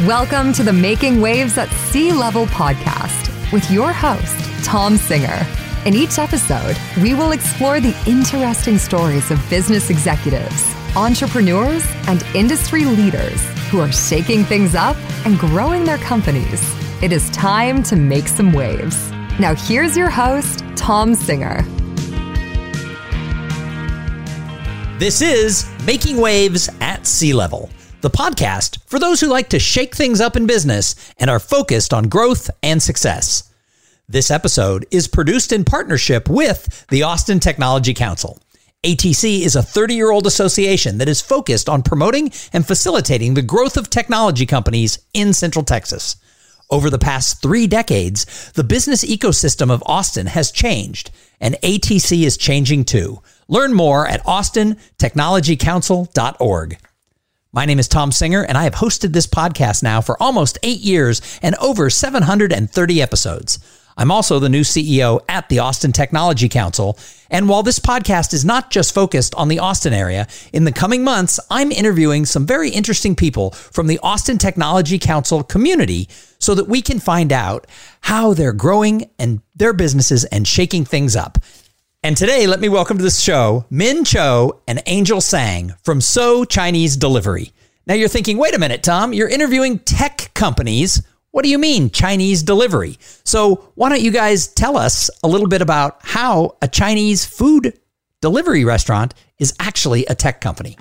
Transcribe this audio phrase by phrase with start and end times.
[0.00, 5.46] Welcome to the Making Waves at Sea Level podcast with your host, Tom Singer.
[5.84, 12.86] In each episode, we will explore the interesting stories of business executives, entrepreneurs, and industry
[12.86, 16.62] leaders who are shaking things up and growing their companies.
[17.02, 19.10] It is time to make some waves.
[19.38, 21.62] Now, here's your host, Tom Singer.
[24.98, 27.68] This is Making Waves at Sea Level
[28.02, 31.94] the podcast for those who like to shake things up in business and are focused
[31.94, 33.50] on growth and success.
[34.08, 38.38] This episode is produced in partnership with the Austin Technology Council.
[38.84, 43.42] ATC is a 30 year old association that is focused on promoting and facilitating the
[43.42, 46.16] growth of technology companies in Central Texas.
[46.68, 52.36] Over the past three decades, the business ecosystem of Austin has changed, and ATC is
[52.36, 53.22] changing too.
[53.46, 56.78] Learn more at austintechnologycouncil.org.
[57.54, 60.80] My name is Tom Singer, and I have hosted this podcast now for almost eight
[60.80, 63.58] years and over 730 episodes.
[63.94, 66.98] I'm also the new CEO at the Austin Technology Council.
[67.28, 71.04] And while this podcast is not just focused on the Austin area, in the coming
[71.04, 76.08] months, I'm interviewing some very interesting people from the Austin Technology Council community
[76.38, 77.66] so that we can find out
[78.00, 81.36] how they're growing and their businesses and shaking things up.
[82.04, 86.44] And today, let me welcome to the show Min Cho and Angel Sang from So
[86.44, 87.52] Chinese Delivery.
[87.86, 91.00] Now you're thinking, wait a minute, Tom, you're interviewing tech companies.
[91.30, 92.98] What do you mean, Chinese delivery?
[93.22, 97.78] So, why don't you guys tell us a little bit about how a Chinese food
[98.20, 100.76] delivery restaurant is actually a tech company?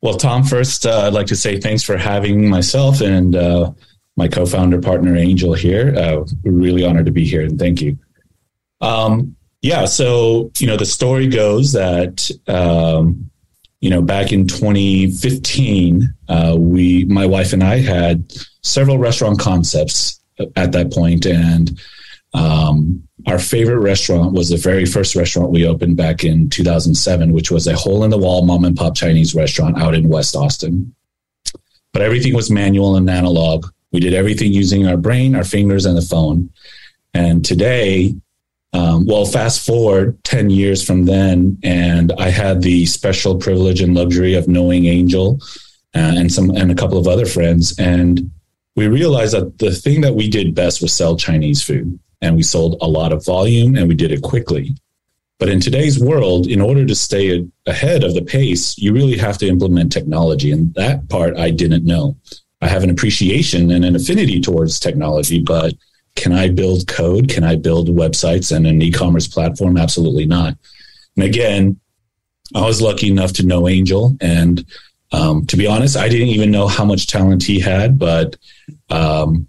[0.00, 3.70] Well, Tom, first, uh, I'd like to say thanks for having myself and uh,
[4.16, 5.94] my co founder partner, Angel, here.
[5.96, 7.96] Uh, really honored to be here and thank you.
[8.82, 13.30] Um, yeah, so you know the story goes that um,
[13.80, 18.30] you know back in 2015, uh, we, my wife and I, had
[18.62, 20.20] several restaurant concepts
[20.56, 21.80] at that point, and
[22.34, 27.52] um, our favorite restaurant was the very first restaurant we opened back in 2007, which
[27.52, 30.92] was a hole in the wall mom and pop Chinese restaurant out in West Austin.
[31.92, 33.66] But everything was manual and analog.
[33.92, 36.50] We did everything using our brain, our fingers, and the phone.
[37.14, 38.14] And today,
[38.72, 43.94] um, well, fast forward 10 years from then, and I had the special privilege and
[43.94, 45.38] luxury of knowing Angel
[45.94, 47.78] uh, and some and a couple of other friends.
[47.78, 48.30] And
[48.74, 51.98] we realized that the thing that we did best was sell Chinese food.
[52.22, 54.76] And we sold a lot of volume and we did it quickly.
[55.38, 59.38] But in today's world, in order to stay ahead of the pace, you really have
[59.38, 60.52] to implement technology.
[60.52, 62.16] And that part I didn't know.
[62.60, 65.74] I have an appreciation and an affinity towards technology, but
[66.16, 67.28] can I build code?
[67.28, 69.76] Can I build websites and an e-commerce platform?
[69.76, 70.56] Absolutely not.
[71.16, 71.80] And again,
[72.54, 74.64] I was lucky enough to know Angel, and
[75.12, 78.36] um, to be honest, I didn't even know how much talent he had, but
[78.90, 79.46] um,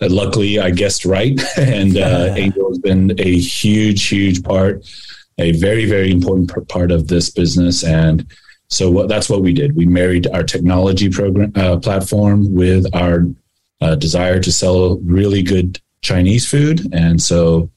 [0.00, 4.86] luckily I guessed right, and uh, Angel has been a huge, huge part,
[5.38, 8.26] a very, very important part of this business, and
[8.68, 9.76] so what, that's what we did.
[9.76, 13.26] We married our technology program uh, platform with our
[13.80, 16.80] uh, desire to sell really good Chinese food.
[16.92, 17.70] And so,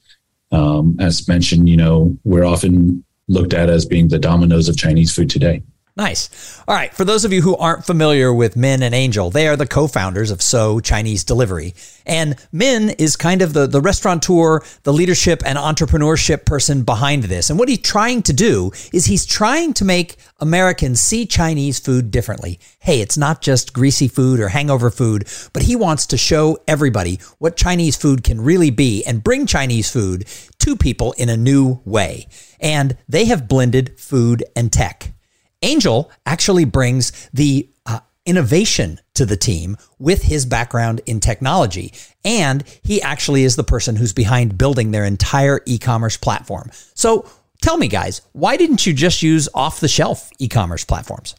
[0.51, 5.13] um, as mentioned, you know, we're often looked at as being the Domino's of Chinese
[5.13, 5.63] food today.
[5.99, 6.63] Nice.
[6.65, 6.93] All right.
[6.93, 10.31] For those of you who aren't familiar with Min and Angel, they are the co-founders
[10.31, 11.75] of So Chinese Delivery.
[12.05, 17.49] And Min is kind of the, the restaurateur, the leadership and entrepreneurship person behind this.
[17.49, 22.11] And what he's trying to do is he's trying to make Americans see Chinese food
[22.11, 22.61] differently.
[22.79, 27.19] Hey, it's not just greasy food or hangover food, but he wants to show everybody
[27.39, 30.25] what Chinese food can really be and bring Chinese food
[30.59, 32.29] to people in a new way.
[32.61, 35.11] And they have blended food and tech.
[35.61, 41.93] Angel actually brings the uh, innovation to the team with his background in technology.
[42.23, 46.69] And he actually is the person who's behind building their entire e commerce platform.
[46.93, 47.29] So
[47.61, 51.35] tell me, guys, why didn't you just use off the shelf e commerce platforms?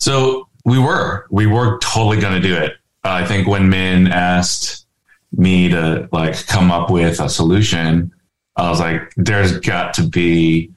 [0.00, 2.72] So we were, we were totally going to do it.
[3.04, 4.86] I think when Min asked
[5.32, 8.12] me to like come up with a solution,
[8.56, 10.72] I was like, there's got to be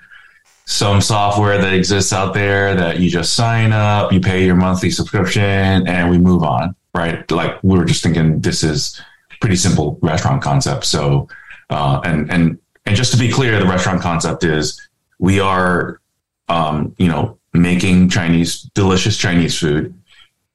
[0.72, 4.90] some software that exists out there that you just sign up, you pay your monthly
[4.90, 5.44] subscription,
[5.86, 7.30] and we move on, right?
[7.30, 9.00] Like we were just thinking this is
[9.42, 10.86] pretty simple restaurant concept.
[10.86, 11.28] So,
[11.70, 14.80] uh, and and and just to be clear, the restaurant concept is
[15.20, 16.00] we are,
[16.48, 19.94] um, you know, making Chinese delicious Chinese food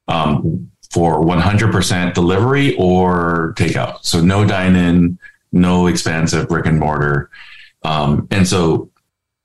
[0.09, 3.99] um, for 100% delivery or takeout.
[4.01, 5.19] So no dine in,
[5.53, 7.29] no expensive brick and mortar.
[7.83, 8.91] Um, and so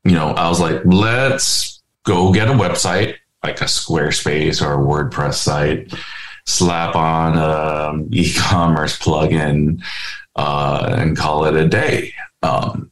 [0.04, 4.76] you know, I was like, let's go get a website like a Squarespace or a
[4.76, 5.92] WordPress site,
[6.46, 9.82] slap on an e-commerce plugin,
[10.36, 12.14] uh, and call it a day.
[12.42, 12.90] Um,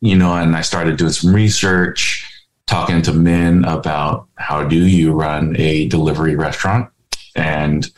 [0.00, 2.24] you know, and I started doing some research,
[2.66, 6.90] talking to Min about how do you run a delivery restaurant,
[7.34, 7.90] and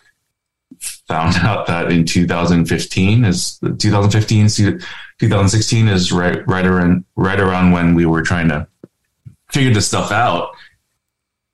[1.09, 4.81] found out that in 2015 is 2015
[5.21, 8.67] 2016 is right right around right around when we were trying to
[9.51, 10.53] figure this stuff out.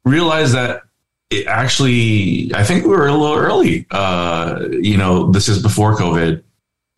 [0.05, 0.83] Realized that
[1.31, 3.85] it actually, I think we were a little early.
[3.91, 6.45] Uh, you know, this is before COVID,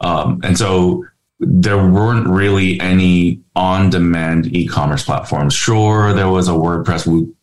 [0.01, 1.07] um, and so
[1.41, 5.55] there weren't really any on-demand e-commerce platforms.
[5.55, 7.35] Sure, there was a WordPress Woo,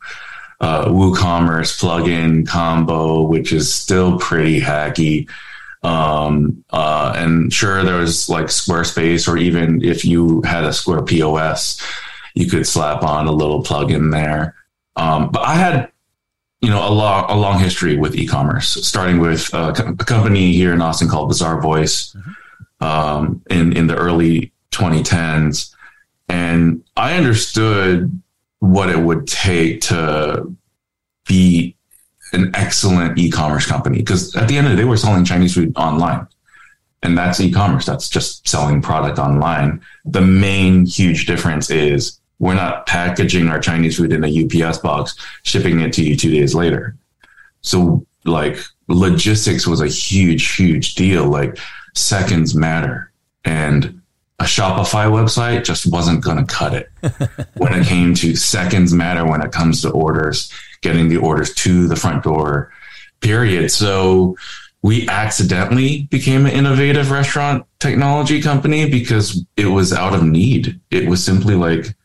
[0.60, 5.28] uh, WooCommerce plugin combo, which is still pretty hacky.
[5.86, 11.04] Um, uh, and sure, there was like Squarespace, or even if you had a Square
[11.04, 11.80] POS,
[12.34, 14.56] you could slap on a little plugin there.
[14.96, 15.92] Um, but I had,
[16.60, 20.74] you know, a long, a long history with e-commerce, starting with a, a company here
[20.74, 22.84] in Austin called Bizarre mm-hmm.
[22.84, 25.76] um, in in the early 2010s,
[26.30, 28.20] and I understood
[28.60, 30.52] what it would take to
[31.28, 31.75] be
[32.34, 35.74] an excellent e-commerce company because at the end of the day, we're selling Chinese food
[35.76, 36.28] online.
[37.04, 37.86] And that's e-commerce.
[37.86, 39.82] That's just selling product online.
[40.06, 45.16] The main huge difference is we're not packaging our Chinese food in a UPS box,
[45.44, 46.96] shipping it to you two days later.
[47.62, 48.58] So like
[48.88, 51.26] logistics was a huge, huge deal.
[51.26, 51.58] Like
[51.94, 53.12] seconds matter.
[53.44, 54.02] And
[54.40, 56.90] a Shopify website just wasn't going to cut it
[57.56, 60.52] when it came to seconds matter when it comes to orders
[60.86, 62.72] getting the orders to the front door,
[63.20, 63.72] period.
[63.72, 64.38] So
[64.84, 70.80] we accidentally became an innovative restaurant technology company because it was out of need.
[70.92, 71.96] It was simply like,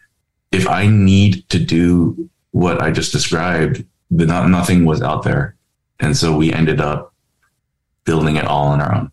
[0.50, 5.56] if I need to do what I just described, the, not, nothing was out there.
[6.00, 7.12] And so we ended up
[8.05, 9.12] building it all on our own.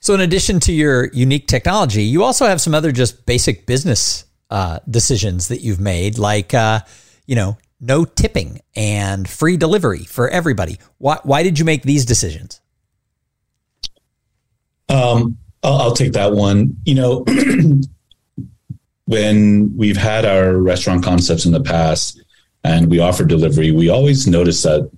[0.00, 4.24] So, in addition to your unique technology, you also have some other just basic business
[4.50, 6.80] uh, decisions that you've made, like, uh,
[7.26, 10.78] you know, no tipping and free delivery for everybody.
[10.98, 12.60] Why, why did you make these decisions?
[14.88, 16.76] Um, I'll, I'll take that one.
[16.84, 17.24] You know,
[19.06, 22.22] when we've had our restaurant concepts in the past
[22.64, 24.90] and we offer delivery, we always notice that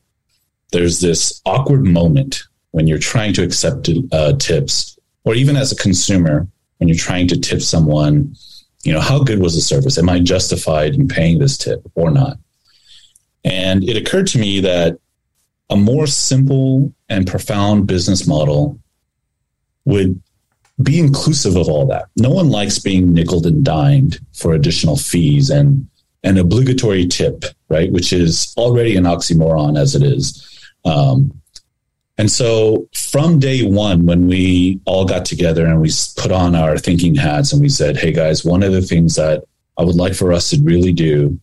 [0.73, 2.43] there's this awkward moment
[2.73, 6.49] when you're trying to accept uh, tips, or even as a consumer,
[6.79, 8.34] when you're trying to tip someone,
[8.82, 9.99] you know, how good was the service?
[9.99, 12.38] Am I justified in paying this tip or not?
[13.44, 14.98] And it occurred to me that
[15.70, 18.78] a more simple and profound business model
[19.84, 20.20] would
[20.82, 22.06] be inclusive of all that.
[22.16, 25.88] No one likes being nickel and dimed for additional fees and
[26.24, 27.90] an obligatory tip, right?
[27.90, 30.48] Which is already an oxymoron as it is.
[30.84, 31.32] Um,
[32.19, 36.78] and so from day one, when we all got together and we put on our
[36.78, 39.44] thinking hats and we said, hey guys, one of the things that
[39.78, 41.40] I would like for us to really do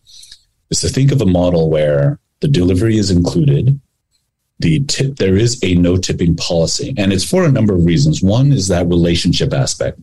[0.70, 3.80] is to think of a model where the delivery is included.
[4.60, 8.22] The tip, there is a no tipping policy, and it's for a number of reasons.
[8.22, 9.98] One is that relationship aspect,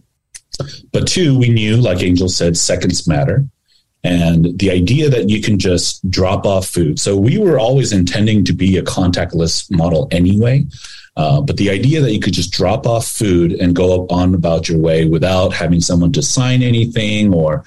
[0.92, 3.46] but two, we knew, like Angel said, seconds matter,
[4.04, 7.00] and the idea that you can just drop off food.
[7.00, 10.66] So we were always intending to be a contactless model anyway.
[11.18, 14.70] Uh, but the idea that you could just drop off food and go on about
[14.70, 17.64] your way without having someone to sign anything or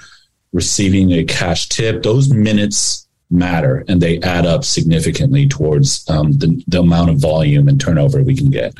[0.53, 6.63] receiving a cash tip, those minutes matter and they add up significantly towards um, the,
[6.67, 8.75] the, amount of volume and turnover we can get.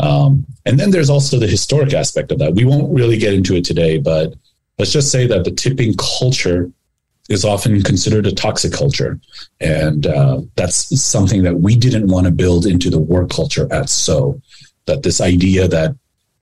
[0.00, 2.54] Um, and then there's also the historic aspect of that.
[2.54, 4.34] We won't really get into it today, but
[4.78, 6.70] let's just say that the tipping culture
[7.28, 9.20] is often considered a toxic culture.
[9.60, 13.88] And uh, that's something that we didn't want to build into the work culture at
[13.88, 14.40] So.
[14.86, 15.94] That this idea that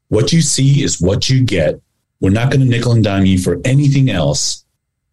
[0.08, 1.82] what you see is what you get
[2.20, 4.64] we're not going to nickel and dime you for anything else.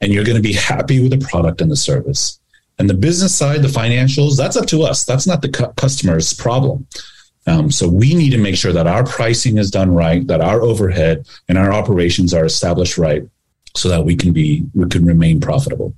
[0.02, 2.40] And you're going to be happy with the product and the service.
[2.78, 5.06] And the business side, the financials, that's up to us.
[5.06, 6.86] That's not the cu- customer's problem.
[7.48, 10.62] Um, so we need to make sure that our pricing is done right, that our
[10.62, 13.24] overhead and our operations are established right,
[13.76, 15.94] so that we can be we can remain profitable.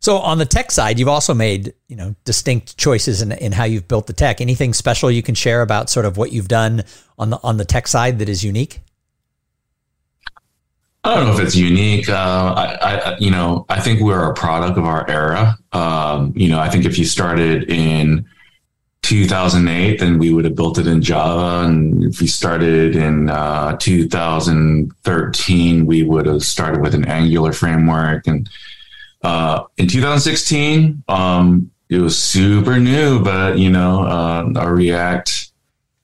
[0.00, 3.64] So on the tech side, you've also made you know distinct choices in, in how
[3.64, 4.40] you've built the tech.
[4.40, 6.82] Anything special you can share about sort of what you've done
[7.18, 8.80] on the on the tech side that is unique?
[11.02, 12.10] I don't know if it's unique.
[12.10, 15.56] Uh, I, I, you know, I think we're a product of our era.
[15.72, 18.26] Um, you know, I think if you started in
[19.02, 21.66] 2008, then we would have built it in Java.
[21.66, 28.26] And if we started in uh, 2013, we would have started with an Angular framework.
[28.26, 28.50] And
[29.22, 35.50] uh, in 2016, um, it was super new, but you know, uh, our React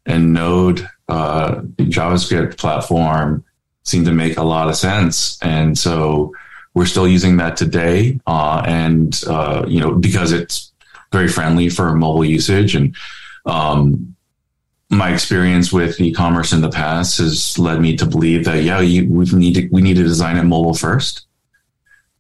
[0.07, 3.45] and Node uh, JavaScript platform
[3.87, 6.33] seemed to make a lot of sense, and so
[6.75, 8.21] we're still using that today.
[8.27, 10.73] Uh, and uh, you know, because it's
[11.13, 12.95] very friendly for mobile usage, and
[13.47, 14.15] um,
[14.91, 19.09] my experience with e-commerce in the past has led me to believe that yeah, you,
[19.11, 21.27] we need to we need to design it mobile first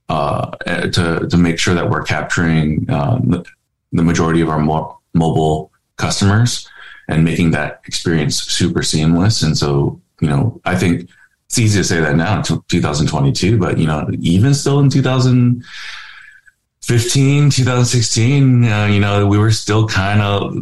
[0.08, 3.44] uh, to to make sure that we're capturing um,
[3.92, 6.68] the majority of our mo- mobile customers
[7.08, 9.42] and making that experience super seamless.
[9.42, 11.08] And so, you know, I think
[11.49, 18.65] it's easy to say that now, 2022, but you know, even still in 2015, 2016,
[18.65, 20.59] uh, you know, we were still kind of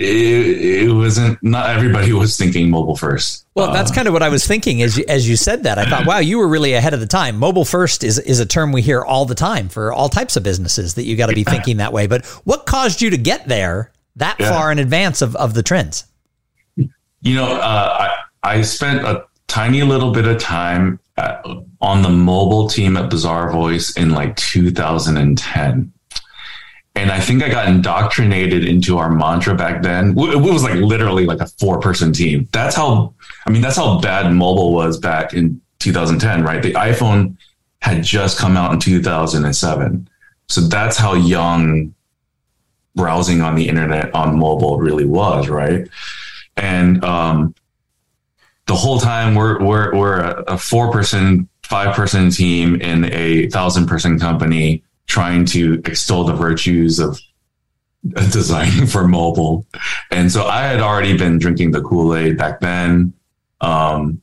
[0.00, 3.46] it, it, wasn't not everybody was thinking mobile first.
[3.54, 5.78] Well, that's uh, kind of what I was thinking as you, as you said that.
[5.78, 7.38] I thought, wow, you were really ahead of the time.
[7.38, 10.42] Mobile first is is a term we hear all the time for all types of
[10.42, 12.06] businesses that you got to be thinking that way.
[12.06, 14.50] But what caused you to get there that yeah.
[14.50, 16.04] far in advance of, of the trends?
[16.76, 18.10] You know, uh,
[18.42, 19.24] I I spent a
[19.56, 21.42] tiny little bit of time at,
[21.80, 25.92] on the mobile team at Bazaarvoice in like 2010
[26.94, 30.10] and I think I got indoctrinated into our mantra back then.
[30.10, 32.48] It was like literally like a four person team.
[32.52, 33.14] That's how,
[33.46, 36.62] I mean, that's how bad mobile was back in 2010, right?
[36.62, 37.36] The iPhone
[37.82, 40.08] had just come out in 2007.
[40.48, 41.94] So that's how young
[42.94, 45.86] browsing on the internet on mobile really was, right?
[46.56, 47.54] And, um,
[48.66, 53.86] the whole time we're, we're, we're a four person, five person team in a thousand
[53.86, 57.18] person company trying to extol the virtues of
[58.32, 59.66] designing for mobile.
[60.10, 63.12] And so I had already been drinking the Kool-Aid back then.
[63.60, 64.20] Um,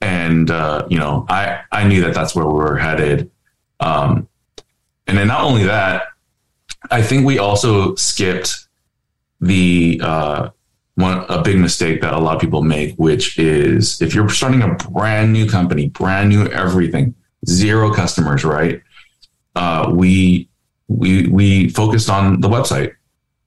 [0.00, 3.30] and, uh, you know, I, I knew that that's where we were headed.
[3.80, 4.28] Um,
[5.06, 6.04] and then not only that,
[6.90, 8.66] I think we also skipped
[9.40, 10.50] the, uh,
[10.96, 14.62] one, a big mistake that a lot of people make, which is if you're starting
[14.62, 17.14] a brand new company, brand new everything,
[17.46, 18.82] zero customers, right?
[19.56, 20.48] uh, we
[20.88, 22.94] we we focused on the website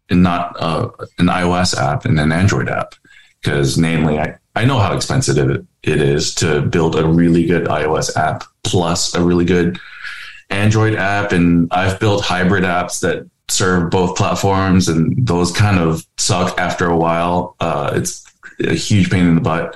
[0.09, 0.89] and not uh,
[1.19, 2.95] an iOS app and an Android app
[3.41, 7.67] because namely I, I know how expensive it, it is to build a really good
[7.67, 9.79] iOS app plus a really good
[10.49, 16.05] Android app and I've built hybrid apps that serve both platforms and those kind of
[16.17, 18.25] suck after a while uh, it's
[18.61, 19.75] a huge pain in the butt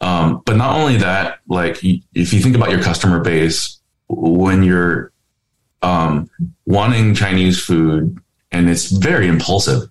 [0.00, 3.78] um, but not only that like if you think about your customer base
[4.08, 5.12] when you're
[5.84, 6.30] um,
[6.66, 8.18] wanting Chinese food,
[8.50, 9.88] and it's very impulsive.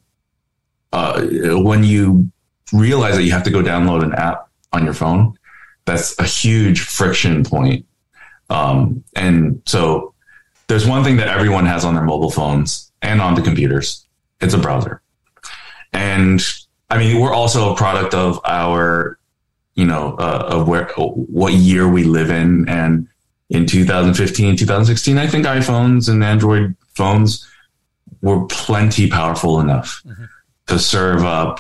[0.92, 1.22] Uh,
[1.62, 2.30] when you
[2.72, 5.38] realize that you have to go download an app on your phone,
[5.86, 7.86] that's a huge friction point.
[8.50, 10.14] Um, and so
[10.68, 14.08] there's one thing that everyone has on their mobile phones and on the computers.
[14.42, 15.02] It's a browser.
[15.92, 16.42] And
[16.90, 19.20] I mean, we're also a product of our,
[19.76, 22.68] you know, uh, of where, what year we live in.
[22.68, 23.08] And
[23.50, 27.48] in 2015, 2016, I think iPhones and Android phones
[28.22, 30.26] were plenty powerful enough mm-hmm.
[30.68, 31.60] to serve up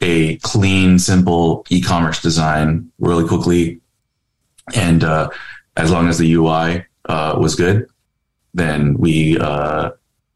[0.00, 3.80] a clean, simple e-commerce design really quickly.
[4.74, 5.30] And uh,
[5.76, 7.88] as long as the UI uh, was good,
[8.54, 9.38] then we,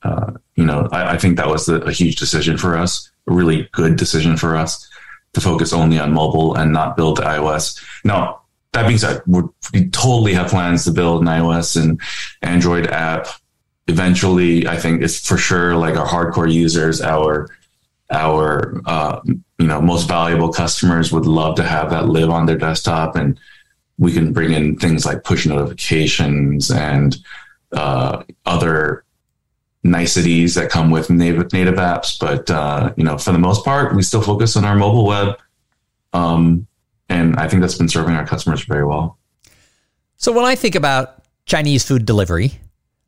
[0.03, 3.69] uh, you know, I, I, think that was a huge decision for us, a really
[3.73, 4.89] good decision for us
[5.35, 7.83] to focus only on mobile and not build iOS.
[8.05, 8.41] Now,
[8.73, 12.01] that being said, we totally have plans to build an iOS and
[12.43, 13.27] Android app.
[13.89, 17.49] Eventually, I think it's for sure like our hardcore users, our
[18.13, 22.57] our uh, you know most valuable customers would love to have that live on their
[22.57, 23.39] desktop, and
[23.99, 27.19] we can bring in things like push notifications and
[27.73, 29.05] uh, other
[29.83, 32.19] niceties that come with native native apps.
[32.19, 35.39] But uh, you know, for the most part, we still focus on our mobile web.
[36.13, 36.67] Um,
[37.09, 39.19] and I think that's been serving our customers very well.
[40.17, 42.53] So when I think about Chinese food delivery,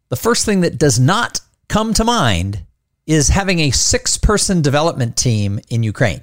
[0.08, 2.64] the first thing that does not come to mind
[3.06, 6.22] is having a six person development team in Ukraine.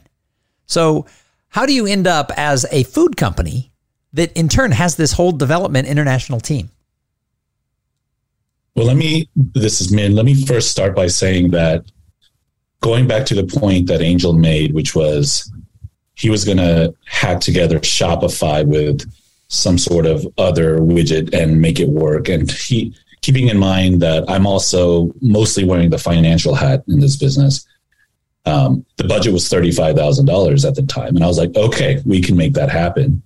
[0.66, 1.06] So,
[1.50, 3.72] how do you end up as a food company
[4.14, 6.70] that in turn has this whole development international team?
[8.80, 10.16] Well, let me, this is Min.
[10.16, 11.84] Let me first start by saying that
[12.80, 15.52] going back to the point that Angel made, which was
[16.16, 19.06] he was going to hack together Shopify with
[19.50, 22.30] some sort of other widget and make it work.
[22.30, 27.18] And he, keeping in mind that I'm also mostly wearing the financial hat in this
[27.18, 27.68] business.
[28.46, 31.18] Um, the budget was $35,000 at the time.
[31.18, 33.24] And I was like, okay, we can make that happen.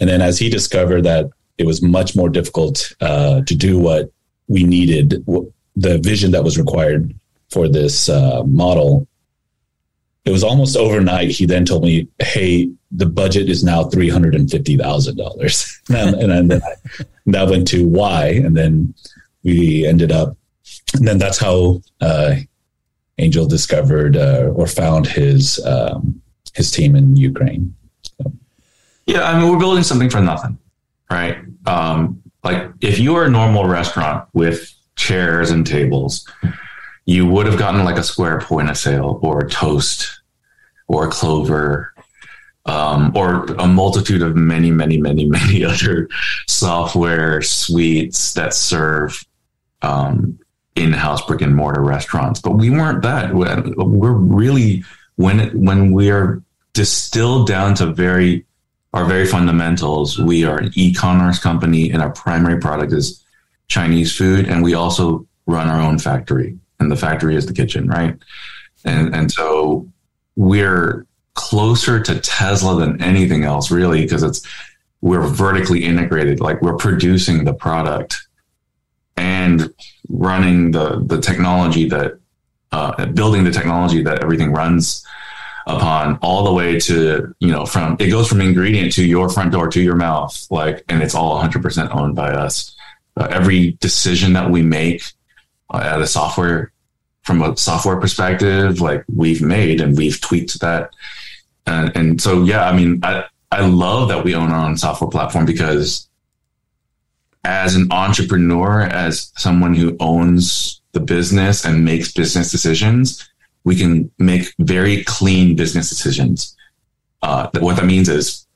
[0.00, 4.10] And then as he discovered that it was much more difficult uh, to do what
[4.50, 5.24] we needed,
[5.76, 7.14] the vision that was required
[7.50, 9.06] for this uh, model,
[10.24, 11.30] it was almost overnight.
[11.30, 15.80] He then told me, "Hey, the budget is now three hundred and fifty thousand dollars,"
[15.88, 16.60] and, then
[17.26, 18.92] that went to why, and then
[19.44, 20.36] we ended up,
[20.94, 22.34] and then that's how uh,
[23.18, 26.20] Angel discovered uh, or found his um,
[26.54, 27.74] his team in Ukraine.
[28.02, 28.32] So.
[29.06, 30.58] Yeah, I mean, we're building something for nothing,
[31.08, 31.38] right?
[31.66, 36.28] Um, like if you are a normal restaurant with chairs and tables,
[37.04, 40.20] you would have gotten like a Square point of sale or a Toast
[40.88, 41.92] or a Clover
[42.66, 46.08] um, or a multitude of many, many, many, many other
[46.46, 49.24] software suites that serve
[49.82, 50.38] um,
[50.76, 52.40] in-house brick and mortar restaurants.
[52.40, 53.34] But we weren't that.
[53.34, 54.84] We're really
[55.16, 56.42] when it, when we are
[56.72, 58.46] distilled down to very
[58.92, 60.18] our very fundamentals.
[60.18, 63.24] We are an e-commerce company, and our primary product is
[63.68, 67.88] Chinese food, and we also run our own factory, and the factory is the kitchen,
[67.88, 68.16] right?
[68.84, 69.88] And and so
[70.36, 74.46] we're closer to Tesla than anything else, really, because it's
[75.00, 76.40] we're vertically integrated.
[76.40, 78.16] Like we're producing the product
[79.16, 79.72] and
[80.08, 82.18] running the the technology that
[82.72, 85.04] uh, building the technology that everything runs
[85.76, 89.52] upon all the way to you know from it goes from ingredient to your front
[89.52, 92.74] door to your mouth like and it's all 100% owned by us.
[93.16, 95.12] Uh, every decision that we make
[95.72, 96.72] uh, at a software
[97.22, 100.90] from a software perspective like we've made and we've tweaked that.
[101.66, 105.10] And, and so yeah i mean i i love that we own our own software
[105.10, 106.08] platform because
[107.44, 113.29] as an entrepreneur as someone who owns the business and makes business decisions
[113.64, 116.56] we can make very clean business decisions.
[117.22, 118.46] Uh, what that means is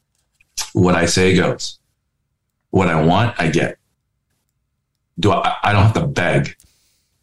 [0.73, 1.79] what I say goes.
[2.71, 3.79] What I want, I get.
[5.21, 6.57] Do I, I don't have to beg.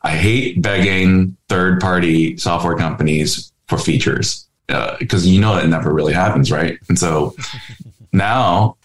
[0.02, 5.94] I hate begging third party software companies for features because uh, you know that never
[5.94, 6.80] really happens, right?
[6.88, 7.36] And so
[8.14, 8.78] now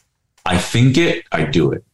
[0.44, 1.84] I think it, I do it.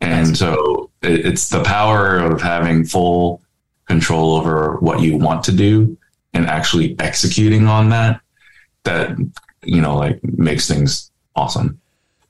[0.00, 3.42] And so it, it's the power of having full
[3.86, 5.96] control over what you want to do
[6.34, 8.20] and actually executing on that
[8.84, 9.16] that
[9.62, 11.78] you know like makes things awesome.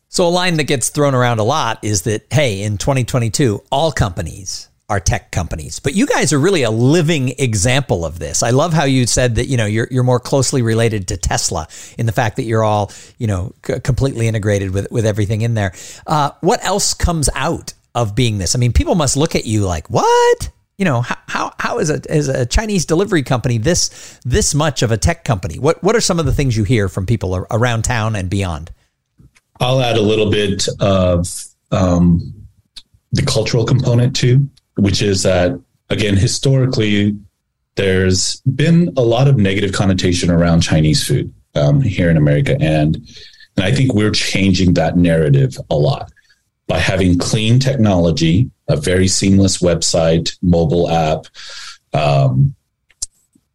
[0.08, 3.92] So a line that gets thrown around a lot is that hey in 2022 all
[3.92, 5.78] companies are tech companies.
[5.78, 8.42] But you guys are really a living example of this.
[8.42, 11.66] I love how you said that you know you're, you're more closely related to tesla
[11.96, 15.54] in the fact that you're all you know c- completely integrated with with everything in
[15.54, 15.72] there.
[16.06, 18.54] Uh, what else comes out of being this?
[18.54, 20.50] I mean people must look at you like what
[20.82, 24.90] you know how, how, is a, is a Chinese delivery company this this much of
[24.90, 25.60] a tech company?
[25.60, 28.72] What what are some of the things you hear from people around town and beyond?
[29.60, 32.34] I'll add a little bit of um,
[33.12, 35.56] the cultural component too, which is that
[35.88, 37.16] again historically
[37.76, 42.96] there's been a lot of negative connotation around Chinese food um, here in America, and
[43.56, 46.11] and I think we're changing that narrative a lot
[46.72, 51.26] by having clean technology, a very seamless website, mobile app,
[51.92, 52.54] um,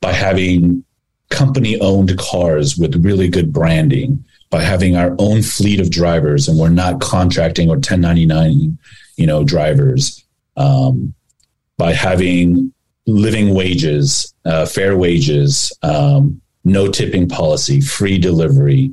[0.02, 0.84] by having
[1.32, 6.60] company owned cars with really good branding, by having our own fleet of drivers, and
[6.60, 8.78] we're not contracting or 1099,
[9.16, 10.24] you know, drivers,
[10.56, 11.12] um,
[11.76, 12.72] by having
[13.08, 18.92] living wages, uh, fair wages, um, no tipping policy, free delivery.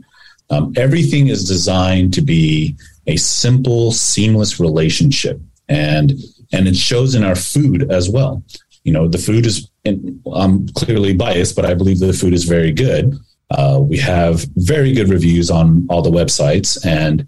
[0.48, 2.74] Um, everything is designed to be
[3.06, 5.40] a simple, seamless relationship.
[5.68, 6.12] And
[6.52, 8.42] and it shows in our food as well.
[8.84, 9.68] You know, the food is.
[9.86, 13.14] I'm clearly biased, but I believe the food is very good.
[13.50, 17.26] Uh, we have very good reviews on all the websites, and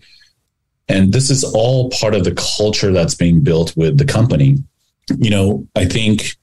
[0.89, 4.57] and this is all part of the culture that's being built with the company.
[5.19, 6.37] You know, I think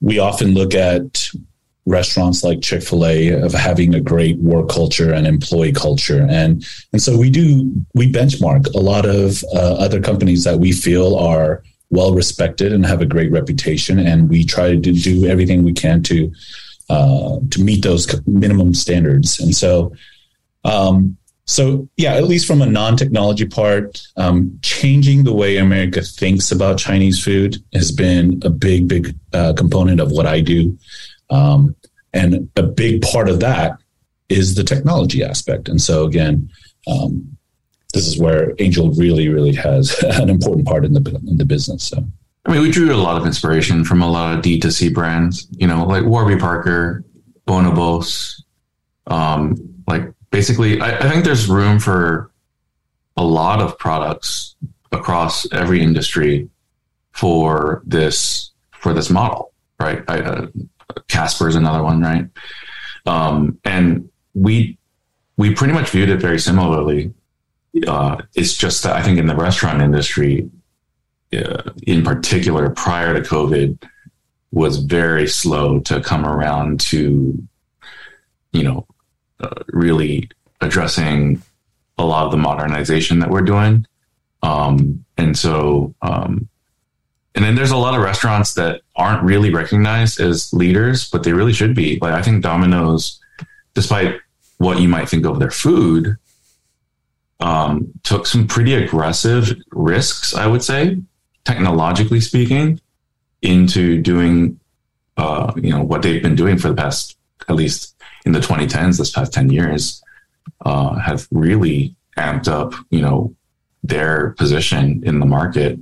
[0.00, 1.30] we often look at
[1.86, 6.26] restaurants like Chick-fil-A of having a great work culture and employee culture.
[6.28, 10.72] And, and so we do, we benchmark a lot of uh, other companies that we
[10.72, 14.00] feel are well respected and have a great reputation.
[14.00, 16.32] And we try to do everything we can to,
[16.90, 19.38] uh, to meet those minimum standards.
[19.38, 19.92] And so,
[20.64, 26.50] um, so yeah, at least from a non-technology part, um, changing the way America thinks
[26.50, 30.76] about Chinese food has been a big, big uh, component of what I do,
[31.30, 31.74] um,
[32.12, 33.78] and a big part of that
[34.28, 35.68] is the technology aspect.
[35.68, 36.50] And so again,
[36.86, 37.36] um,
[37.92, 41.84] this is where Angel really, really has an important part in the in the business.
[41.84, 42.04] So.
[42.44, 45.66] I mean, we drew a lot of inspiration from a lot of D2C brands, you
[45.66, 47.04] know, like Warby Parker,
[47.44, 48.40] Bonobos,
[49.08, 49.56] um,
[49.88, 52.30] like basically, I, I think there's room for
[53.16, 54.54] a lot of products
[54.92, 56.48] across every industry
[57.12, 60.02] for this for this model, right?
[60.06, 60.46] I, uh,
[61.08, 62.28] Casper is another one, right?
[63.06, 64.78] Um, and we
[65.36, 67.12] we pretty much viewed it very similarly.
[67.86, 70.50] Uh, it's just that I think in the restaurant industry,
[71.34, 73.82] uh, in particular, prior to COVID,
[74.50, 77.46] was very slow to come around to,
[78.52, 78.86] you know,
[79.40, 80.30] uh, really
[80.62, 81.42] addressing
[81.98, 83.86] a lot of the modernization that we're doing.
[84.42, 86.48] Um, and so, um,
[87.36, 91.34] and then there's a lot of restaurants that aren't really recognized as leaders, but they
[91.34, 91.98] really should be.
[92.00, 93.20] Like I think Domino's,
[93.74, 94.18] despite
[94.56, 96.16] what you might think of their food,
[97.40, 100.98] um, took some pretty aggressive risks, I would say,
[101.44, 102.80] technologically speaking,
[103.42, 104.58] into doing,
[105.18, 107.18] uh, you know, what they've been doing for the past,
[107.50, 107.94] at least
[108.24, 110.02] in the 2010s, this past 10 years,
[110.64, 113.34] uh, have really amped up, you know,
[113.84, 115.78] their position in the market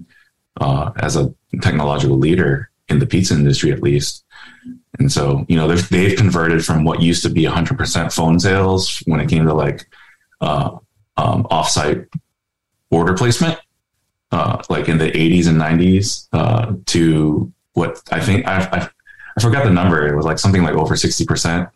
[0.61, 4.25] uh, as a technological leader in the pizza industry, at least.
[4.99, 9.21] And so, you know, they've, converted from what used to be 100% phone sales when
[9.21, 9.87] it came to like
[10.41, 10.71] uh,
[11.17, 12.09] um, offsite
[12.91, 13.59] order placement,
[14.31, 18.89] uh, like in the 80s and 90s, uh, to what I think I, I,
[19.37, 20.07] I forgot the number.
[20.07, 21.71] It was like something like over 60%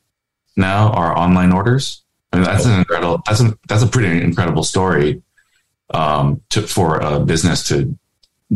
[0.57, 2.03] now are online orders.
[2.33, 3.23] I mean, that's an incredible.
[3.27, 5.23] That's a that's a pretty incredible story
[5.91, 7.99] um, to, for a business to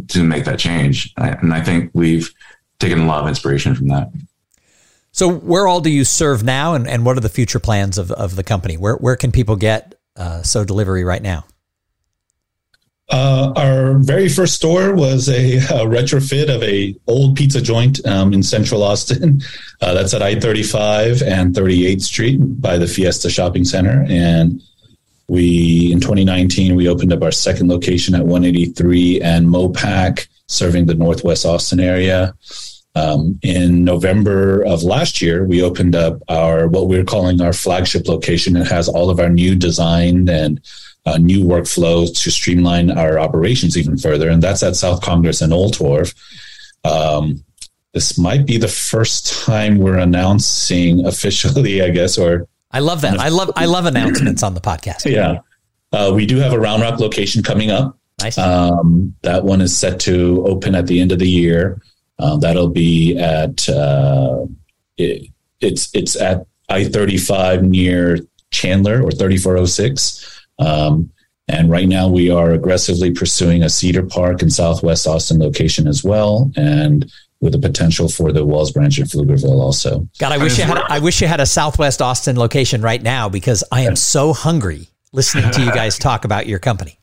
[0.08, 2.32] to make that change, and I think we've
[2.78, 4.10] taken a lot of inspiration from that.
[5.12, 8.10] So, where all do you serve now, and, and what are the future plans of,
[8.12, 8.76] of the company?
[8.76, 11.44] Where where can people get uh, So Delivery right now?
[13.10, 18.32] Uh, our very first store was a, a, retrofit of a old pizza joint um,
[18.32, 19.42] in Central Austin.
[19.82, 24.06] Uh, that's at I thirty five and thirty eighth Street by the Fiesta Shopping Center.
[24.08, 24.62] And
[25.32, 30.94] we in 2019 we opened up our second location at 183 and Mopac, serving the
[30.94, 32.34] Northwest Austin area.
[32.94, 38.08] Um, in November of last year, we opened up our what we're calling our flagship
[38.08, 38.56] location.
[38.56, 40.60] It has all of our new design and
[41.06, 44.28] uh, new workflows to streamline our operations even further.
[44.28, 46.14] And that's at South Congress and Oltorf.
[46.84, 47.42] Um,
[47.94, 53.18] this might be the first time we're announcing officially, I guess, or I love that.
[53.18, 55.10] I love I love announcements on the podcast.
[55.10, 55.40] Yeah,
[55.92, 57.98] uh, we do have a Round Rock location coming up.
[58.20, 58.38] Nice.
[58.38, 61.82] Um, that one is set to open at the end of the year.
[62.18, 64.46] Uh, that'll be at uh,
[64.96, 65.28] it,
[65.60, 68.18] it's it's at I thirty five near
[68.50, 70.40] Chandler or thirty four oh six.
[70.58, 71.10] Um,
[71.48, 76.04] and right now we are aggressively pursuing a Cedar Park and Southwest Austin location as
[76.04, 76.50] well.
[76.56, 77.10] And
[77.42, 80.08] with the potential for the Wells Branch in Pflugerville also.
[80.18, 83.28] God, I wish you had I wish you had a Southwest Austin location right now
[83.28, 86.98] because I am so hungry listening to you guys talk about your company.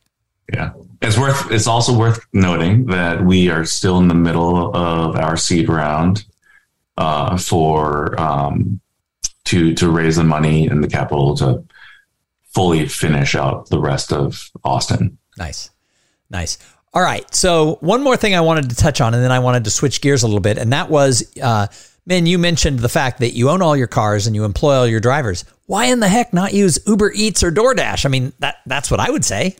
[0.51, 0.71] Yeah.
[1.01, 5.35] It's worth it's also worth noting that we are still in the middle of our
[5.35, 6.25] seed round
[6.97, 8.79] uh, for um,
[9.45, 11.63] to to raise the money and the capital to
[12.53, 15.17] fully finish out the rest of Austin.
[15.37, 15.69] Nice.
[16.29, 16.57] Nice.
[16.93, 17.33] All right.
[17.33, 20.01] So, one more thing I wanted to touch on, and then I wanted to switch
[20.01, 20.57] gears a little bit.
[20.57, 21.67] And that was, uh,
[22.05, 24.87] man, you mentioned the fact that you own all your cars and you employ all
[24.87, 25.45] your drivers.
[25.67, 28.05] Why in the heck not use Uber Eats or DoorDash?
[28.05, 29.55] I mean, that that's what I would say.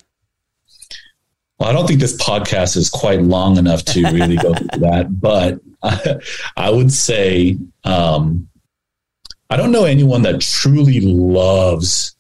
[1.60, 5.20] Well, I don't think this podcast is quite long enough to really go through that,
[5.20, 6.16] but I,
[6.58, 8.48] I would say um,
[9.52, 12.16] I don't know anyone that truly loves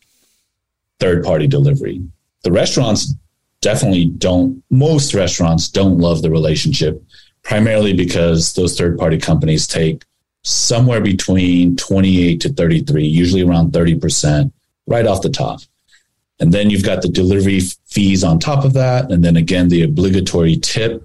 [0.99, 2.01] third party delivery.
[2.43, 3.15] The restaurants
[3.61, 7.03] definitely don't, most restaurants don't love the relationship,
[7.43, 10.03] primarily because those third party companies take
[10.43, 14.51] somewhere between 28 to 33, usually around 30%
[14.87, 15.59] right off the top.
[16.39, 19.11] And then you've got the delivery fees on top of that.
[19.11, 21.03] And then again, the obligatory tip.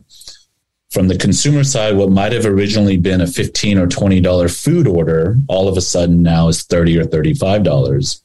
[0.90, 5.36] From the consumer side, what might have originally been a $15 or $20 food order,
[5.48, 8.20] all of a sudden now is $30 or $35.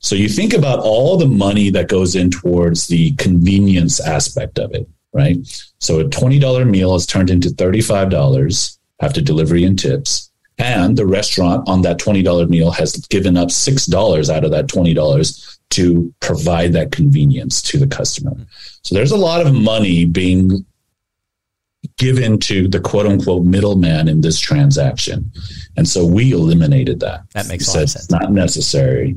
[0.00, 4.72] So you think about all the money that goes in towards the convenience aspect of
[4.72, 5.38] it, right?
[5.78, 10.30] So a $20 meal is turned into $35 after delivery and tips.
[10.58, 15.58] And the restaurant on that $20 meal has given up $6 out of that $20
[15.70, 18.34] to provide that convenience to the customer.
[18.82, 20.64] So there's a lot of money being
[21.96, 25.30] given to the quote unquote middleman in this transaction.
[25.76, 27.22] And so we eliminated that.
[27.34, 28.04] That makes a lot of sense.
[28.04, 29.16] It's not necessary.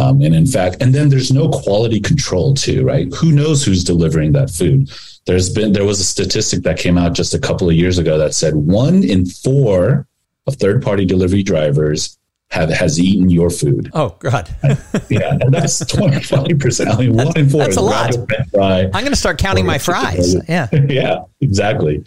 [0.00, 3.12] Um, and in fact, and then there's no quality control too, right?
[3.16, 4.90] Who knows who's delivering that food?
[5.26, 8.16] There's been there was a statistic that came out just a couple of years ago
[8.16, 10.06] that said one in four
[10.46, 12.18] of third party delivery drivers
[12.50, 13.90] have has eaten your food.
[13.92, 14.48] Oh God!
[15.10, 16.88] yeah, and that's twenty five percent.
[16.88, 17.60] I mean, one in four.
[17.60, 18.14] That's a lot.
[18.54, 20.34] Fry, I'm going to start counting my fries.
[20.48, 22.02] Yeah, yeah, exactly.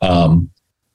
[0.00, 0.48] Um,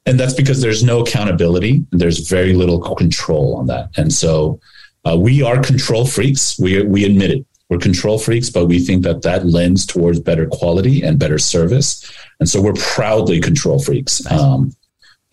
[0.06, 1.86] and that's because there's no accountability.
[1.92, 4.62] There's very little control on that, and so
[5.08, 6.60] uh, we are control freaks.
[6.60, 7.46] We we admit it.
[7.70, 12.12] We're control freaks, but we think that that lends towards better quality and better service,
[12.40, 14.26] and so we're proudly control freaks.
[14.32, 14.74] Um,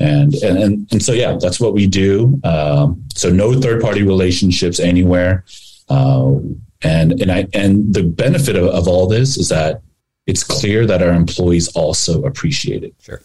[0.00, 2.40] and, and and so yeah, that's what we do.
[2.42, 5.44] Um, so no third party relationships anywhere.
[5.88, 6.34] Uh,
[6.82, 9.82] and and I and the benefit of, of all this is that
[10.26, 12.94] it's clear that our employees also appreciate it.
[13.00, 13.22] Sure.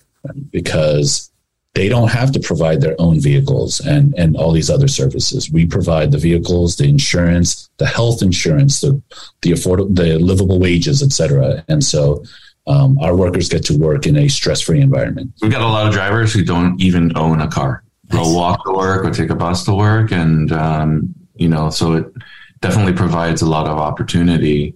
[0.51, 1.31] Because
[1.79, 5.49] they don't have to provide their own vehicles and, and all these other services.
[5.49, 9.01] We provide the vehicles, the insurance, the health insurance, the
[9.43, 11.63] the affordable, the livable wages, etc.
[11.69, 12.25] And so
[12.67, 15.31] um, our workers get to work in a stress free environment.
[15.41, 17.83] We've got a lot of drivers who don't even own a car.
[18.09, 20.11] They'll walk to work or take a bus to work.
[20.11, 22.13] And, um, you know, so it
[22.59, 24.75] definitely provides a lot of opportunity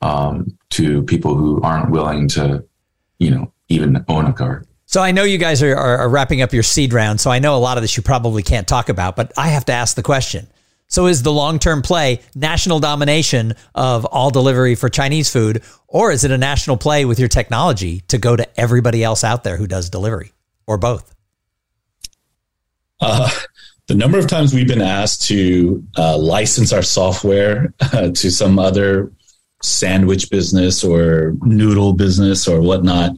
[0.00, 2.64] um, to people who aren't willing to,
[3.18, 4.64] you know, even own a car.
[4.94, 7.20] So I know you guys are, are, are, wrapping up your seed round.
[7.20, 9.64] So I know a lot of this you probably can't talk about, but I have
[9.64, 10.46] to ask the question.
[10.86, 16.12] So is the long term play national domination of all delivery for Chinese food, or
[16.12, 19.56] is it a national play with your technology to go to everybody else out there
[19.56, 20.30] who does delivery,
[20.64, 21.12] or both?
[23.00, 23.28] Uh,
[23.88, 28.60] the number of times we've been asked to uh, license our software uh, to some
[28.60, 29.10] other
[29.60, 33.16] sandwich business or noodle business or whatnot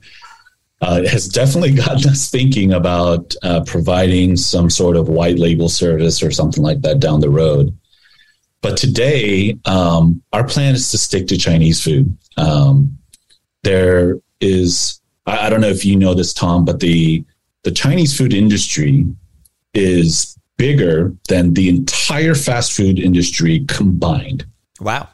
[0.83, 6.23] uh, has definitely gotten us thinking about uh, providing some sort of white label service
[6.23, 7.77] or something like that down the road.
[8.62, 12.17] But today, um, our plan is to stick to Chinese food.
[12.37, 12.99] Um,
[13.62, 17.25] there is, I, I don't know if you know this, Tom, but the
[17.62, 19.05] the Chinese food industry
[19.75, 24.47] is bigger than the entire fast food industry combined.
[24.81, 25.09] Wow.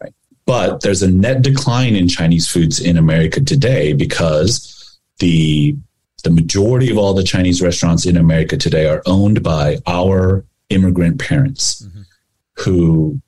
[0.00, 0.12] Right.
[0.44, 4.77] But there's a net decline in Chinese foods in America today because
[5.18, 5.76] the
[6.24, 11.20] the majority of all the Chinese restaurants in America today are owned by our immigrant
[11.20, 12.02] parents mm-hmm.
[12.56, 13.20] who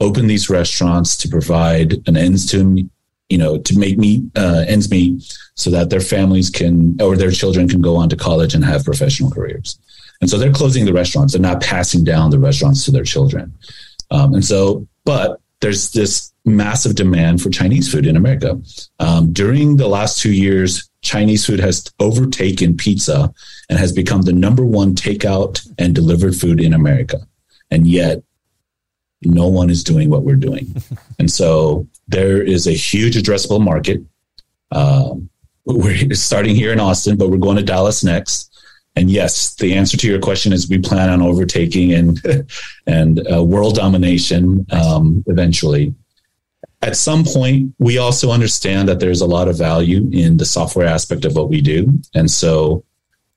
[0.00, 2.88] open these restaurants to provide an ends to
[3.28, 5.22] you know to make meet uh, ends meet
[5.54, 8.84] so that their families can or their children can go on to college and have
[8.84, 9.78] professional careers.
[10.20, 11.32] And so they're closing the restaurants.
[11.32, 13.54] They're not passing down the restaurants to their children.
[14.10, 18.60] Um, and so but there's this massive demand for chinese food in america.
[18.98, 23.32] Um, during the last two years Chinese food has overtaken pizza
[23.68, 27.18] and has become the number one takeout and delivered food in America.
[27.70, 28.22] And yet,
[29.22, 30.74] no one is doing what we're doing.
[31.18, 34.02] and so there is a huge addressable market.
[34.72, 35.30] Um,
[35.64, 38.46] we're starting here in Austin, but we're going to Dallas next.
[38.96, 42.20] And yes, the answer to your question is we plan on overtaking and
[42.86, 45.94] and uh, world domination um, eventually
[46.82, 50.86] at some point, we also understand that there's a lot of value in the software
[50.86, 51.92] aspect of what we do.
[52.14, 52.84] And so,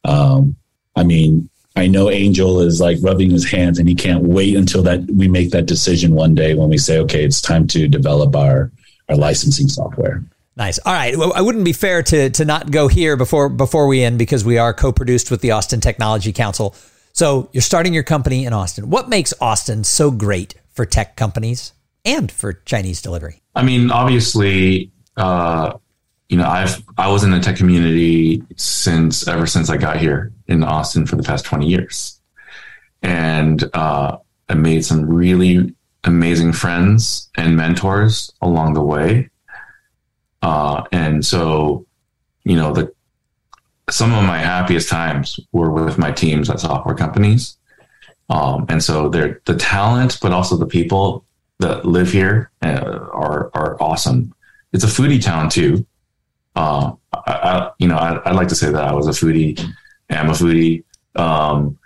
[0.06, 0.56] um,
[0.96, 4.84] I mean, I know Angel is like rubbing his hands and he can't wait until
[4.84, 8.36] that we make that decision one day when we say, okay, it's time to develop
[8.36, 8.72] our,
[9.10, 10.24] our licensing software.
[10.56, 10.78] Nice.
[10.86, 11.18] All right.
[11.18, 14.46] Well, I wouldn't be fair to to not go here before before we end because
[14.46, 16.76] we are co-produced with the Austin Technology Council.
[17.12, 18.92] So you're starting your company in Austin.
[18.92, 21.74] What makes Austin so great for tech companies?
[22.06, 23.42] And for Chinese delivery?
[23.56, 25.74] I mean, obviously, uh,
[26.30, 30.32] you know, I've I was in the tech community since ever since I got here
[30.48, 32.20] in Austin for the past twenty years,
[33.02, 34.18] and uh,
[34.50, 39.30] I made some really amazing friends and mentors along the way.
[40.42, 41.86] Uh, and so,
[42.44, 42.94] you know, the
[43.90, 47.58] some of my happiest times were with my teams at software companies.
[48.30, 51.26] Um, and so they're the talent, but also the people
[51.64, 54.34] that live here uh, are are awesome.
[54.72, 55.86] It's a foodie town too.
[56.56, 59.60] Uh, I, I, you know, I, would like to say that I was a foodie,
[60.10, 60.84] am a foodie,
[61.16, 61.78] um,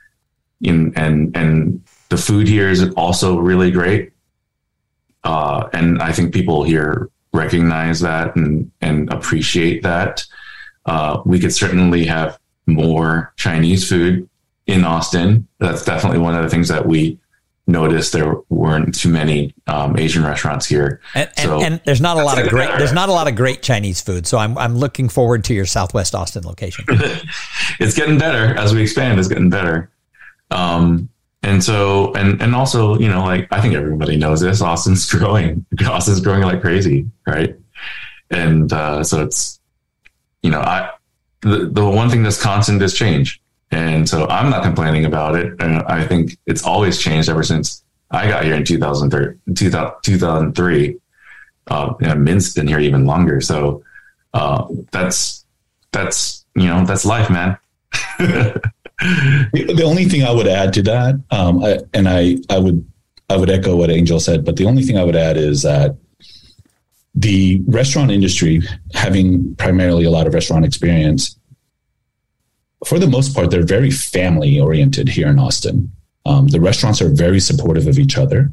[0.62, 4.12] in, and and the food here is also really great.
[5.24, 10.26] Uh, and I think people here recognize that and and appreciate that.
[10.86, 14.30] Uh, we could certainly have more Chinese food
[14.66, 15.48] in Austin.
[15.60, 17.20] That's definitely one of the things that we
[17.68, 21.02] noticed there weren't too many um, Asian restaurants here.
[21.14, 23.36] And, and, so, and, there's not a lot of great there's not a lot of
[23.36, 24.26] great Chinese food.
[24.26, 26.86] So I'm I'm looking forward to your Southwest Austin location.
[27.80, 29.20] it's getting better as we expand.
[29.20, 29.92] It's getting better.
[30.50, 31.10] Um,
[31.44, 34.62] and so and and also you know like I think everybody knows this.
[34.62, 35.66] Austin's growing.
[35.86, 37.56] Austin's growing like crazy, right?
[38.30, 39.60] And uh, so it's
[40.42, 40.92] you know I
[41.42, 45.54] the the one thing that's constant is change and so I'm not complaining about it.
[45.60, 49.54] And I think it's always changed ever since I got here in 2003.
[49.54, 50.98] 2003
[51.70, 53.42] uh, and Min's been here even longer.
[53.42, 53.84] So
[54.34, 55.46] uh, that's,
[55.92, 57.58] that's, you know, that's life, man.
[58.20, 62.86] the only thing I would add to that, um, I, and I, I would,
[63.30, 65.98] I would echo what Angel said, but the only thing I would add is that
[67.14, 68.62] the restaurant industry,
[68.94, 71.37] having primarily a lot of restaurant experience,
[72.86, 75.92] for the most part, they're very family oriented here in Austin.
[76.26, 78.52] Um, the restaurants are very supportive of each other.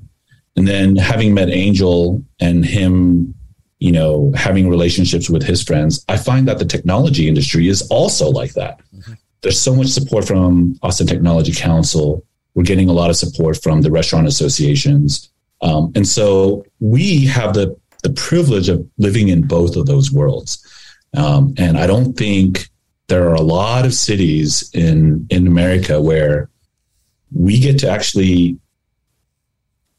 [0.57, 3.35] And then having met Angel and him,
[3.81, 8.31] you know, having relationships with his friends, I find that the technology industry is also
[8.31, 8.81] like that.
[8.95, 9.15] Mm-hmm.
[9.43, 12.25] There's so much support from Austin Technology Council.
[12.55, 15.31] We're getting a lot of support from the restaurant associations.
[15.61, 20.65] Um, and so we have the, the privilege of living in both of those worlds.
[21.17, 22.69] Um, and I don't think
[23.09, 26.51] there are a lot of cities in in America where
[27.33, 28.59] we get to actually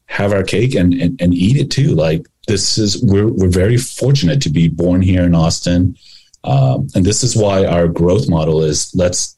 [0.06, 1.94] have our cake and, and, and eat it too.
[1.94, 5.96] Like this is we're we're very fortunate to be born here in Austin,
[6.44, 9.36] um, and this is why our growth model is let's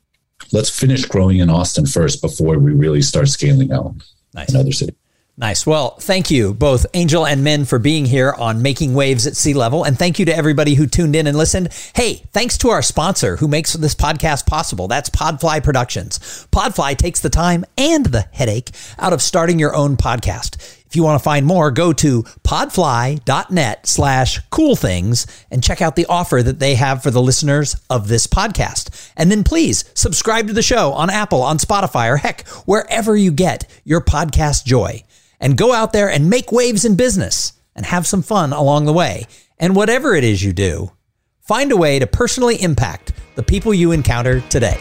[0.53, 3.95] let's finish growing in Austin first before we really start scaling out
[4.35, 4.51] nice.
[4.51, 4.97] in other cities.
[5.41, 5.65] Nice.
[5.65, 9.85] Well, thank you both Angel and Min for being here on Making Waves at C-Level.
[9.85, 11.69] And thank you to everybody who tuned in and listened.
[11.95, 14.89] Hey, thanks to our sponsor who makes this podcast possible.
[14.89, 16.19] That's Podfly Productions.
[16.51, 20.57] Podfly takes the time and the headache out of starting your own podcast.
[20.87, 25.95] If you want to find more, go to podfly.net slash cool things and check out
[25.95, 29.13] the offer that they have for the listeners of this podcast.
[29.17, 33.31] And then please subscribe to the show on Apple, on Spotify, or heck, wherever you
[33.31, 35.05] get your podcast joy
[35.41, 38.93] and go out there and make waves in business and have some fun along the
[38.93, 39.27] way.
[39.59, 40.93] And whatever it is you do,
[41.41, 44.79] find a way to personally impact the people you encounter today.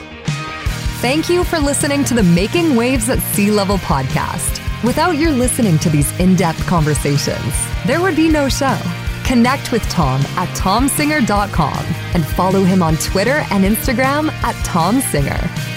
[0.99, 4.63] Thank you for listening to the Making Waves at C-Level podcast.
[4.83, 7.53] Without your listening to these in depth conversations,
[7.85, 8.77] there would be no show.
[9.23, 15.76] Connect with Tom at tomsinger.com and follow him on Twitter and Instagram at tomsinger.